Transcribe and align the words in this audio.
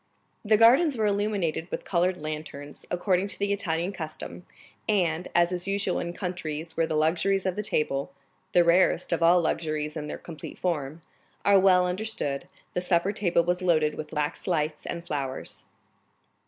The 0.43 0.57
gardens 0.57 0.97
were 0.97 1.05
illuminated 1.05 1.69
with 1.69 1.85
colored 1.85 2.23
lanterns, 2.23 2.87
according 2.89 3.27
to 3.27 3.37
the 3.37 3.53
Italian 3.53 3.91
custom, 3.91 4.47
and, 4.89 5.27
as 5.35 5.51
is 5.51 5.67
usual 5.67 5.99
in 5.99 6.11
countries 6.11 6.75
where 6.75 6.87
the 6.87 6.95
luxuries 6.95 7.45
of 7.45 7.55
the 7.55 7.61
table—the 7.61 8.63
rarest 8.63 9.13
of 9.13 9.21
all 9.21 9.39
luxuries 9.39 9.95
in 9.95 10.07
their 10.07 10.17
complete 10.17 10.57
form—are 10.57 11.59
well 11.59 11.85
understood, 11.85 12.47
the 12.73 12.81
supper 12.81 13.11
table 13.13 13.43
was 13.43 13.61
loaded 13.61 13.93
with 13.93 14.11
wax 14.11 14.47
lights 14.47 14.87
and 14.87 15.05
flowers. 15.05 15.67